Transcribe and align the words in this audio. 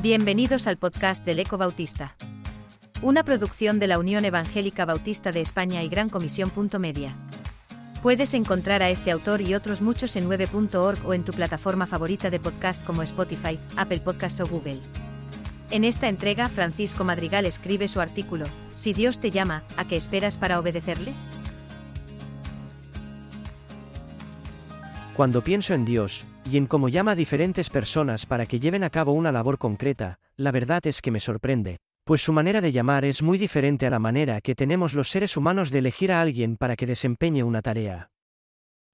Bienvenidos 0.00 0.68
al 0.68 0.76
podcast 0.76 1.26
del 1.26 1.40
Eco 1.40 1.58
Bautista. 1.58 2.14
Una 3.02 3.24
producción 3.24 3.80
de 3.80 3.88
la 3.88 3.98
Unión 3.98 4.24
Evangélica 4.24 4.84
Bautista 4.84 5.32
de 5.32 5.40
España 5.40 5.82
y 5.82 5.88
Gran 5.88 6.08
Comisión. 6.08 6.52
Media. 6.78 7.16
Puedes 8.00 8.32
encontrar 8.34 8.80
a 8.84 8.90
este 8.90 9.10
autor 9.10 9.40
y 9.40 9.56
otros 9.56 9.82
muchos 9.82 10.14
en 10.14 10.30
9.org 10.30 11.04
o 11.04 11.14
en 11.14 11.24
tu 11.24 11.32
plataforma 11.32 11.88
favorita 11.88 12.30
de 12.30 12.38
podcast 12.38 12.84
como 12.84 13.02
Spotify, 13.02 13.58
Apple 13.76 13.98
Podcasts 13.98 14.38
o 14.40 14.46
Google. 14.46 14.78
En 15.72 15.82
esta 15.82 16.08
entrega, 16.08 16.48
Francisco 16.48 17.02
Madrigal 17.02 17.44
escribe 17.44 17.88
su 17.88 18.00
artículo, 18.00 18.46
Si 18.76 18.92
Dios 18.92 19.18
te 19.18 19.32
llama, 19.32 19.64
¿a 19.76 19.84
qué 19.84 19.96
esperas 19.96 20.38
para 20.38 20.60
obedecerle? 20.60 21.12
Cuando 25.16 25.42
pienso 25.42 25.74
en 25.74 25.84
Dios, 25.84 26.24
y 26.50 26.56
en 26.56 26.66
cómo 26.66 26.88
llama 26.88 27.12
a 27.12 27.16
diferentes 27.16 27.68
personas 27.68 28.24
para 28.24 28.46
que 28.46 28.60
lleven 28.60 28.84
a 28.84 28.90
cabo 28.90 29.12
una 29.12 29.32
labor 29.32 29.58
concreta, 29.58 30.18
la 30.36 30.50
verdad 30.50 30.86
es 30.86 31.02
que 31.02 31.10
me 31.10 31.20
sorprende, 31.20 31.78
pues 32.04 32.22
su 32.22 32.32
manera 32.32 32.60
de 32.60 32.72
llamar 32.72 33.04
es 33.04 33.22
muy 33.22 33.36
diferente 33.36 33.86
a 33.86 33.90
la 33.90 33.98
manera 33.98 34.40
que 34.40 34.54
tenemos 34.54 34.94
los 34.94 35.10
seres 35.10 35.36
humanos 35.36 35.70
de 35.70 35.80
elegir 35.80 36.10
a 36.10 36.20
alguien 36.22 36.56
para 36.56 36.76
que 36.76 36.86
desempeñe 36.86 37.42
una 37.42 37.60
tarea. 37.60 38.10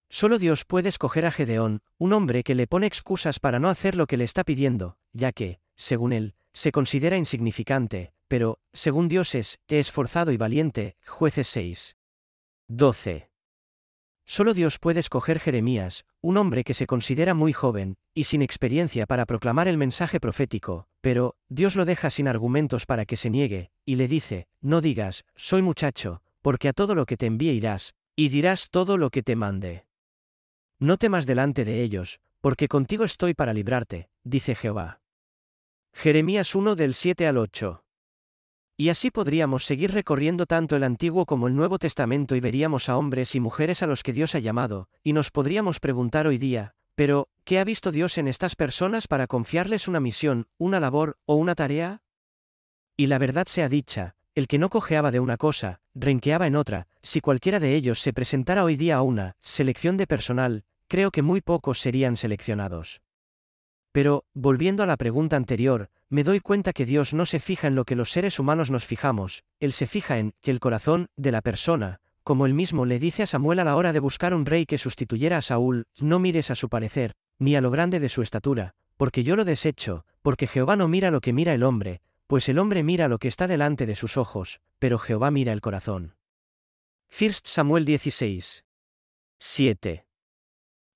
Solo 0.08 0.38
Dios 0.38 0.64
puede 0.64 0.88
escoger 0.88 1.26
a 1.26 1.30
Gedeón, 1.30 1.80
un 1.98 2.12
hombre 2.12 2.42
que 2.42 2.54
le 2.54 2.66
pone 2.66 2.86
excusas 2.86 3.40
para 3.40 3.58
no 3.58 3.68
hacer 3.68 3.94
lo 3.94 4.06
que 4.06 4.16
le 4.16 4.24
está 4.24 4.44
pidiendo, 4.44 4.96
ya 5.12 5.32
que, 5.32 5.60
según 5.76 6.12
él, 6.12 6.34
se 6.52 6.72
considera 6.72 7.16
insignificante, 7.16 8.12
pero, 8.28 8.58
según 8.72 9.08
Dios 9.08 9.34
es, 9.34 9.58
esforzado 9.68 10.32
y 10.32 10.36
valiente, 10.36 10.96
jueces 11.06 11.48
6. 11.48 11.96
12. 12.68 13.33
Solo 14.26 14.54
Dios 14.54 14.78
puede 14.78 15.00
escoger 15.00 15.38
Jeremías, 15.38 16.06
un 16.22 16.38
hombre 16.38 16.64
que 16.64 16.72
se 16.72 16.86
considera 16.86 17.34
muy 17.34 17.52
joven, 17.52 17.96
y 18.14 18.24
sin 18.24 18.40
experiencia 18.40 19.06
para 19.06 19.26
proclamar 19.26 19.68
el 19.68 19.76
mensaje 19.76 20.18
profético, 20.18 20.88
pero, 21.02 21.36
Dios 21.48 21.76
lo 21.76 21.84
deja 21.84 22.08
sin 22.10 22.26
argumentos 22.26 22.86
para 22.86 23.04
que 23.04 23.18
se 23.18 23.28
niegue, 23.28 23.70
y 23.84 23.96
le 23.96 24.08
dice, 24.08 24.48
no 24.62 24.80
digas, 24.80 25.24
soy 25.34 25.60
muchacho, 25.60 26.22
porque 26.40 26.68
a 26.68 26.72
todo 26.72 26.94
lo 26.94 27.04
que 27.04 27.18
te 27.18 27.26
envíe 27.26 27.50
irás, 27.50 27.94
y 28.16 28.30
dirás 28.30 28.70
todo 28.70 28.96
lo 28.96 29.10
que 29.10 29.22
te 29.22 29.36
mande. 29.36 29.84
No 30.78 30.96
temas 30.96 31.26
delante 31.26 31.64
de 31.64 31.82
ellos, 31.82 32.20
porque 32.40 32.68
contigo 32.68 33.04
estoy 33.04 33.34
para 33.34 33.52
librarte, 33.52 34.08
dice 34.22 34.54
Jehová. 34.54 35.00
Jeremías 35.92 36.54
1 36.54 36.74
del 36.76 36.94
7 36.94 37.26
al 37.26 37.38
8. 37.38 37.83
Y 38.76 38.88
así 38.88 39.12
podríamos 39.12 39.64
seguir 39.64 39.92
recorriendo 39.92 40.46
tanto 40.46 40.74
el 40.74 40.82
Antiguo 40.82 41.26
como 41.26 41.46
el 41.46 41.54
Nuevo 41.54 41.78
Testamento 41.78 42.34
y 42.34 42.40
veríamos 42.40 42.88
a 42.88 42.96
hombres 42.96 43.36
y 43.36 43.40
mujeres 43.40 43.84
a 43.84 43.86
los 43.86 44.02
que 44.02 44.12
Dios 44.12 44.34
ha 44.34 44.40
llamado, 44.40 44.88
y 45.04 45.12
nos 45.12 45.30
podríamos 45.30 45.78
preguntar 45.78 46.26
hoy 46.26 46.38
día, 46.38 46.74
pero, 46.96 47.28
¿qué 47.44 47.60
ha 47.60 47.64
visto 47.64 47.92
Dios 47.92 48.18
en 48.18 48.26
estas 48.28 48.56
personas 48.56 49.06
para 49.06 49.26
confiarles 49.26 49.86
una 49.86 50.00
misión, 50.00 50.46
una 50.58 50.80
labor 50.80 51.18
o 51.24 51.36
una 51.36 51.54
tarea? 51.54 52.02
Y 52.96 53.06
la 53.06 53.18
verdad 53.18 53.46
sea 53.46 53.68
dicha, 53.68 54.16
el 54.34 54.48
que 54.48 54.58
no 54.58 54.70
cojeaba 54.70 55.12
de 55.12 55.20
una 55.20 55.36
cosa, 55.36 55.80
renqueaba 55.94 56.48
en 56.48 56.56
otra, 56.56 56.88
si 57.00 57.20
cualquiera 57.20 57.60
de 57.60 57.74
ellos 57.74 58.00
se 58.00 58.12
presentara 58.12 58.64
hoy 58.64 58.76
día 58.76 58.96
a 58.96 59.02
una 59.02 59.36
selección 59.38 59.96
de 59.96 60.08
personal, 60.08 60.64
creo 60.88 61.12
que 61.12 61.22
muy 61.22 61.40
pocos 61.40 61.80
serían 61.80 62.16
seleccionados. 62.16 63.02
Pero, 63.92 64.24
volviendo 64.34 64.82
a 64.82 64.86
la 64.86 64.96
pregunta 64.96 65.36
anterior, 65.36 65.90
me 66.14 66.22
doy 66.22 66.38
cuenta 66.38 66.72
que 66.72 66.86
Dios 66.86 67.12
no 67.12 67.26
se 67.26 67.40
fija 67.40 67.66
en 67.66 67.74
lo 67.74 67.84
que 67.84 67.96
los 67.96 68.12
seres 68.12 68.38
humanos 68.38 68.70
nos 68.70 68.86
fijamos, 68.86 69.42
Él 69.58 69.72
se 69.72 69.88
fija 69.88 70.18
en 70.18 70.32
que 70.42 70.52
el 70.52 70.60
corazón 70.60 71.08
de 71.16 71.32
la 71.32 71.42
persona, 71.42 71.98
como 72.22 72.46
él 72.46 72.54
mismo 72.54 72.86
le 72.86 73.00
dice 73.00 73.24
a 73.24 73.26
Samuel 73.26 73.58
a 73.58 73.64
la 73.64 73.74
hora 73.74 73.92
de 73.92 73.98
buscar 73.98 74.32
un 74.32 74.46
rey 74.46 74.64
que 74.64 74.78
sustituyera 74.78 75.38
a 75.38 75.42
Saúl, 75.42 75.88
no 75.98 76.20
mires 76.20 76.52
a 76.52 76.54
su 76.54 76.68
parecer, 76.68 77.16
ni 77.40 77.56
a 77.56 77.60
lo 77.60 77.72
grande 77.72 77.98
de 77.98 78.08
su 78.08 78.22
estatura, 78.22 78.76
porque 78.96 79.24
yo 79.24 79.34
lo 79.34 79.44
desecho, 79.44 80.06
porque 80.22 80.46
Jehová 80.46 80.76
no 80.76 80.86
mira 80.86 81.10
lo 81.10 81.20
que 81.20 81.32
mira 81.32 81.52
el 81.52 81.64
hombre, 81.64 82.00
pues 82.28 82.48
el 82.48 82.60
hombre 82.60 82.84
mira 82.84 83.08
lo 83.08 83.18
que 83.18 83.26
está 83.26 83.48
delante 83.48 83.84
de 83.84 83.96
sus 83.96 84.16
ojos, 84.16 84.60
pero 84.78 85.00
Jehová 85.00 85.32
mira 85.32 85.52
el 85.52 85.60
corazón. 85.60 86.14
First 87.08 87.48
Samuel 87.48 87.84
16. 87.84 88.64
7. 89.38 90.06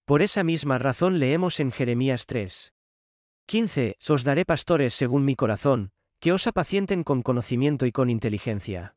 Por 0.04 0.22
esa 0.22 0.44
misma 0.44 0.78
razón 0.78 1.18
leemos 1.18 1.58
en 1.58 1.72
Jeremías 1.72 2.26
3. 2.26 2.72
15. 3.48 3.96
Os 4.06 4.24
daré 4.24 4.44
pastores 4.44 4.92
según 4.92 5.24
mi 5.24 5.34
corazón, 5.34 5.90
que 6.20 6.32
os 6.32 6.46
apacienten 6.46 7.02
con 7.02 7.22
conocimiento 7.22 7.86
y 7.86 7.92
con 7.92 8.10
inteligencia. 8.10 8.94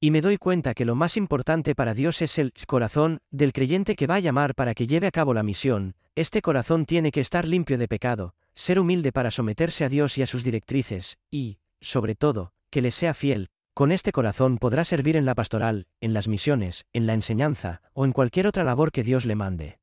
Y 0.00 0.10
me 0.10 0.22
doy 0.22 0.38
cuenta 0.38 0.72
que 0.72 0.86
lo 0.86 0.94
más 0.94 1.18
importante 1.18 1.74
para 1.74 1.92
Dios 1.92 2.22
es 2.22 2.38
el 2.38 2.54
corazón 2.66 3.18
del 3.30 3.52
creyente 3.52 3.96
que 3.96 4.06
va 4.06 4.14
a 4.14 4.20
llamar 4.20 4.54
para 4.54 4.72
que 4.72 4.86
lleve 4.86 5.08
a 5.08 5.10
cabo 5.10 5.34
la 5.34 5.42
misión, 5.42 5.94
este 6.14 6.40
corazón 6.40 6.86
tiene 6.86 7.12
que 7.12 7.20
estar 7.20 7.46
limpio 7.46 7.76
de 7.76 7.86
pecado, 7.86 8.34
ser 8.54 8.78
humilde 8.78 9.12
para 9.12 9.30
someterse 9.30 9.84
a 9.84 9.90
Dios 9.90 10.16
y 10.16 10.22
a 10.22 10.26
sus 10.26 10.42
directrices, 10.42 11.18
y, 11.30 11.58
sobre 11.82 12.14
todo, 12.14 12.54
que 12.70 12.80
le 12.80 12.90
sea 12.90 13.12
fiel, 13.12 13.50
con 13.74 13.92
este 13.92 14.10
corazón 14.10 14.56
podrá 14.56 14.86
servir 14.86 15.18
en 15.18 15.26
la 15.26 15.34
pastoral, 15.34 15.86
en 16.00 16.14
las 16.14 16.28
misiones, 16.28 16.86
en 16.94 17.06
la 17.06 17.12
enseñanza, 17.12 17.82
o 17.92 18.06
en 18.06 18.12
cualquier 18.12 18.46
otra 18.46 18.64
labor 18.64 18.90
que 18.90 19.02
Dios 19.02 19.26
le 19.26 19.34
mande. 19.34 19.80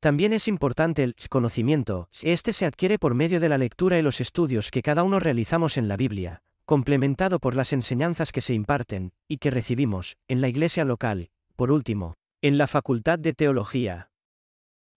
También 0.00 0.32
es 0.32 0.48
importante 0.48 1.04
el 1.04 1.14
conocimiento, 1.28 2.08
este 2.22 2.54
se 2.54 2.64
adquiere 2.64 2.98
por 2.98 3.14
medio 3.14 3.38
de 3.38 3.50
la 3.50 3.58
lectura 3.58 3.98
y 3.98 4.02
los 4.02 4.22
estudios 4.22 4.70
que 4.70 4.80
cada 4.80 5.02
uno 5.02 5.20
realizamos 5.20 5.76
en 5.76 5.88
la 5.88 5.98
Biblia, 5.98 6.42
complementado 6.64 7.38
por 7.38 7.54
las 7.54 7.74
enseñanzas 7.74 8.32
que 8.32 8.40
se 8.40 8.54
imparten, 8.54 9.12
y 9.28 9.36
que 9.36 9.50
recibimos, 9.50 10.16
en 10.26 10.40
la 10.40 10.48
iglesia 10.48 10.86
local, 10.86 11.28
por 11.54 11.70
último, 11.70 12.14
en 12.40 12.56
la 12.56 12.66
Facultad 12.66 13.18
de 13.18 13.34
Teología. 13.34 14.10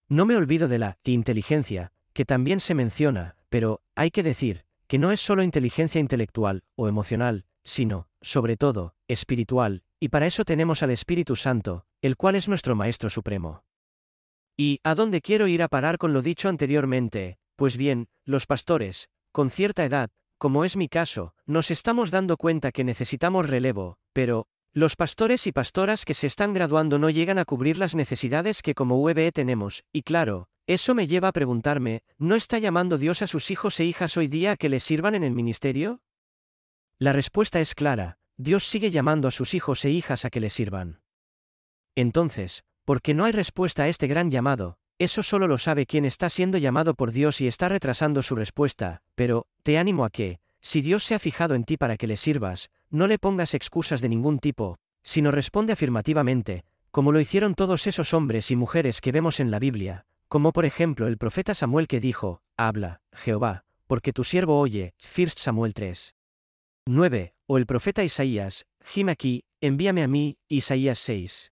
No 0.07 0.25
me 0.25 0.37
olvido 0.37 0.69
de 0.69 0.79
la 0.79 0.97
inteligencia, 1.03 1.91
que 2.13 2.23
también 2.23 2.61
se 2.61 2.73
menciona, 2.73 3.35
pero, 3.49 3.81
hay 3.95 4.09
que 4.09 4.23
decir, 4.23 4.63
que 4.87 4.99
no 4.99 5.11
es 5.11 5.19
solo 5.19 5.43
inteligencia 5.43 5.99
intelectual 5.99 6.63
o 6.75 6.87
emocional, 6.87 7.43
sino, 7.65 8.07
sobre 8.21 8.55
todo, 8.55 8.95
espiritual, 9.09 9.83
y 9.99 10.09
para 10.09 10.27
eso 10.27 10.45
tenemos 10.45 10.81
al 10.81 10.91
Espíritu 10.91 11.35
Santo, 11.35 11.85
el 12.01 12.15
cual 12.15 12.35
es 12.35 12.47
nuestro 12.47 12.73
Maestro 12.75 13.09
Supremo. 13.09 13.63
¿Y 14.55 14.79
a 14.83 14.93
dónde 14.93 15.21
quiero 15.21 15.47
ir 15.47 15.63
a 15.63 15.67
parar 15.67 15.97
con 15.97 16.13
lo 16.13 16.21
dicho 16.21 16.47
anteriormente? 16.47 17.37
Pues 17.55 17.75
bien, 17.75 18.07
los 18.23 18.45
pastores, 18.45 19.09
con 19.31 19.49
cierta 19.49 19.83
edad, 19.83 20.11
como 20.37 20.63
es 20.63 20.77
mi 20.77 20.89
caso, 20.89 21.33
nos 21.45 21.71
estamos 21.71 22.11
dando 22.11 22.37
cuenta 22.37 22.71
que 22.71 22.83
necesitamos 22.83 23.49
relevo, 23.49 23.97
pero, 24.13 24.45
los 24.71 24.95
pastores 24.95 25.47
y 25.47 25.51
pastoras 25.51 26.05
que 26.05 26.13
se 26.13 26.27
están 26.27 26.53
graduando 26.53 26.99
no 26.99 27.09
llegan 27.09 27.39
a 27.39 27.45
cubrir 27.45 27.77
las 27.77 27.95
necesidades 27.95 28.61
que 28.61 28.75
como 28.75 28.99
UEBE 29.01 29.31
tenemos, 29.31 29.83
y 29.91 30.03
claro, 30.03 30.49
eso 30.67 30.93
me 30.93 31.07
lleva 31.07 31.29
a 31.29 31.33
preguntarme, 31.33 32.03
¿no 32.17 32.35
está 32.35 32.59
llamando 32.59 32.97
Dios 32.97 33.21
a 33.21 33.27
sus 33.27 33.49
hijos 33.49 33.79
e 33.79 33.85
hijas 33.85 34.17
hoy 34.17 34.27
día 34.27 34.51
a 34.51 34.57
que 34.57 34.69
le 34.69 34.79
sirvan 34.79 35.15
en 35.15 35.23
el 35.23 35.33
ministerio? 35.33 36.01
La 36.99 37.11
respuesta 37.11 37.59
es 37.59 37.73
clara, 37.73 38.17
Dios 38.37 38.65
sigue 38.65 38.91
llamando 38.91 39.27
a 39.27 39.31
sus 39.31 39.53
hijos 39.53 39.83
e 39.85 39.89
hijas 39.89 40.25
a 40.25 40.29
que 40.29 40.39
le 40.39 40.49
sirvan. 40.49 41.01
Entonces, 41.95 42.63
porque 42.85 43.13
no 43.13 43.25
hay 43.25 43.31
respuesta 43.31 43.83
a 43.83 43.87
este 43.87 44.07
gran 44.07 44.31
llamado, 44.31 44.77
eso 44.99 45.23
solo 45.23 45.47
lo 45.47 45.57
sabe 45.57 45.85
quien 45.85 46.05
está 46.05 46.29
siendo 46.29 46.57
llamado 46.57 46.93
por 46.93 47.11
Dios 47.11 47.41
y 47.41 47.47
está 47.47 47.69
retrasando 47.69 48.21
su 48.21 48.35
respuesta, 48.35 49.01
pero, 49.15 49.47
te 49.63 49.77
animo 49.77 50.05
a 50.05 50.09
que, 50.09 50.39
si 50.61 50.81
Dios 50.81 51.03
se 51.03 51.15
ha 51.15 51.19
fijado 51.19 51.55
en 51.55 51.63
ti 51.63 51.77
para 51.77 51.97
que 51.97 52.07
le 52.07 52.15
sirvas, 52.15 52.69
no 52.89 53.07
le 53.07 53.19
pongas 53.19 53.53
excusas 53.53 54.01
de 54.01 54.09
ningún 54.09 54.39
tipo, 54.39 54.77
sino 55.03 55.31
responde 55.31 55.73
afirmativamente, 55.73 56.63
como 56.91 57.11
lo 57.11 57.19
hicieron 57.19 57.55
todos 57.55 57.87
esos 57.87 58.13
hombres 58.13 58.51
y 58.51 58.55
mujeres 58.55 59.01
que 59.01 59.11
vemos 59.11 59.39
en 59.39 59.51
la 59.51 59.59
Biblia, 59.59 60.05
como 60.29 60.53
por 60.53 60.65
ejemplo 60.65 61.07
el 61.07 61.17
profeta 61.17 61.53
Samuel 61.53 61.87
que 61.87 61.99
dijo, 61.99 62.41
Habla, 62.55 63.01
Jehová, 63.11 63.65
porque 63.87 64.13
tu 64.13 64.23
siervo 64.23 64.59
oye, 64.59 64.93
1 65.17 65.27
Samuel 65.35 65.73
3. 65.73 66.15
9. 66.85 67.33
O 67.47 67.57
el 67.57 67.65
profeta 67.65 68.03
Isaías, 68.03 68.65
Gime 68.85 69.11
aquí, 69.11 69.43
envíame 69.61 70.03
a 70.03 70.07
mí, 70.07 70.37
Isaías 70.49 70.99
6. 70.99 71.52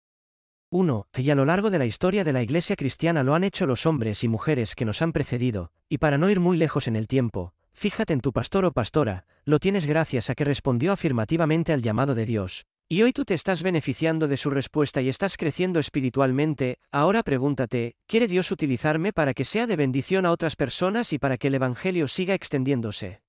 1. 0.71 1.09
Y 1.17 1.31
a 1.31 1.35
lo 1.35 1.45
largo 1.45 1.71
de 1.71 1.79
la 1.79 1.85
historia 1.85 2.23
de 2.23 2.33
la 2.33 2.43
Iglesia 2.43 2.77
cristiana 2.77 3.25
lo 3.25 3.35
han 3.35 3.43
hecho 3.43 3.67
los 3.67 3.87
hombres 3.87 4.23
y 4.23 4.29
mujeres 4.29 4.77
que 4.77 4.85
nos 4.85 5.03
han 5.03 5.13
precedido, 5.13 5.73
y 5.89 5.99
para 5.99 6.17
no 6.17 6.31
ir 6.31 6.39
muy 6.39 6.57
lejos 6.57 6.87
en 6.87 6.95
el 6.95 7.09
tiempo, 7.09 7.55
fíjate 7.73 8.13
en 8.13 8.21
tu 8.21 8.33
pastor 8.33 8.65
o 8.65 8.73
pastora, 8.73 9.27
lo 9.45 9.59
tienes 9.59 9.87
gracias 9.87 10.31
a 10.31 10.37
que 10.37 10.45
respondió 10.45 10.93
afirmativamente 10.93 11.73
al 11.73 11.83
llamado 11.83 12.15
de 12.15 12.25
Dios. 12.25 12.67
Y 12.89 13.03
hoy 13.03 13.13
tú 13.13 13.25
te 13.25 13.35
estás 13.35 13.63
beneficiando 13.63 14.29
de 14.29 14.37
su 14.37 14.51
respuesta 14.51 15.01
y 15.01 15.09
estás 15.09 15.37
creciendo 15.37 15.81
espiritualmente, 15.81 16.79
ahora 16.91 17.23
pregúntate, 17.23 17.95
¿quiere 18.07 18.29
Dios 18.29 18.51
utilizarme 18.51 19.13
para 19.13 19.35
que 19.35 19.45
sea 19.45 19.67
de 19.67 19.77
bendición 19.77 20.25
a 20.25 20.33
otras 20.33 20.57
personas 20.57 21.13
y 21.13 21.19
para 21.19 21.37
que 21.37 21.49
el 21.49 21.55
Evangelio 21.55 22.07
siga 22.09 22.35
extendiéndose? 22.35 23.23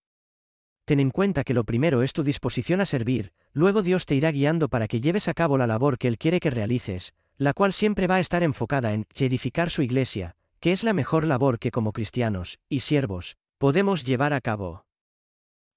Ten 0.85 0.99
en 0.99 1.11
cuenta 1.11 1.43
que 1.43 1.53
lo 1.53 1.63
primero 1.63 2.01
es 2.01 2.11
tu 2.11 2.23
disposición 2.23 2.81
a 2.81 2.85
servir, 2.85 3.33
luego 3.53 3.83
Dios 3.83 4.05
te 4.05 4.15
irá 4.15 4.31
guiando 4.31 4.67
para 4.67 4.87
que 4.87 4.99
lleves 4.99 5.27
a 5.27 5.33
cabo 5.33 5.57
la 5.57 5.67
labor 5.67 5.97
que 5.97 6.07
Él 6.07 6.17
quiere 6.17 6.39
que 6.39 6.49
realices, 6.49 7.13
la 7.41 7.53
cual 7.53 7.73
siempre 7.73 8.05
va 8.05 8.17
a 8.17 8.19
estar 8.19 8.43
enfocada 8.43 8.93
en 8.93 9.07
edificar 9.15 9.71
su 9.71 9.81
iglesia, 9.81 10.35
que 10.59 10.71
es 10.71 10.83
la 10.83 10.93
mejor 10.93 11.25
labor 11.25 11.57
que 11.57 11.71
como 11.71 11.91
cristianos 11.91 12.59
y 12.69 12.81
siervos 12.81 13.35
podemos 13.57 14.05
llevar 14.05 14.31
a 14.33 14.41
cabo. 14.41 14.85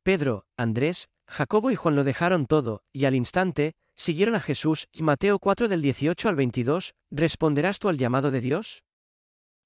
Pedro, 0.02 0.44
Andrés, 0.58 1.08
Jacobo 1.26 1.70
y 1.70 1.74
Juan 1.74 1.96
lo 1.96 2.04
dejaron 2.04 2.44
todo, 2.44 2.82
y 2.92 3.06
al 3.06 3.14
instante, 3.14 3.72
siguieron 3.94 4.34
a 4.34 4.40
Jesús, 4.40 4.88
y 4.92 5.04
Mateo 5.04 5.38
4 5.38 5.68
del 5.68 5.80
18 5.80 6.28
al 6.28 6.36
22, 6.36 6.92
¿responderás 7.10 7.78
tú 7.78 7.88
al 7.88 7.96
llamado 7.96 8.30
de 8.30 8.42
Dios? 8.42 8.82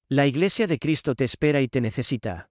La 0.07 0.25
iglesia 0.25 0.67
de 0.67 0.79
Cristo 0.79 1.15
te 1.15 1.25
espera 1.25 1.59
y 1.59 1.67
te 1.67 1.81
necesita. 1.81 2.48